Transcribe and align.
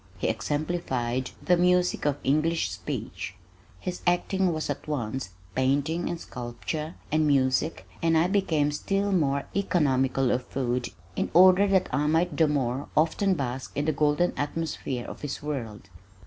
He 0.17 0.29
exemplified 0.29 1.29
the 1.43 1.55
music 1.55 2.07
of 2.07 2.17
English 2.23 2.71
speech. 2.71 3.35
His 3.79 4.01
acting 4.07 4.51
was 4.51 4.67
at 4.67 4.87
once 4.87 5.29
painting 5.53 6.09
and 6.09 6.19
sculpture 6.19 6.95
and 7.11 7.27
music 7.27 7.87
and 8.01 8.17
I 8.17 8.25
became 8.25 8.71
still 8.71 9.11
more 9.11 9.43
economical 9.55 10.31
of 10.31 10.47
food 10.47 10.89
in 11.15 11.29
order 11.35 11.67
that 11.67 11.87
I 11.93 12.07
might 12.07 12.35
the 12.35 12.47
more 12.47 12.87
often 12.97 13.35
bask 13.35 13.77
in 13.77 13.85
the 13.85 13.91
golden 13.93 14.33
atmosphere 14.37 15.05
of 15.05 15.21
his 15.21 15.43
world. 15.43 15.87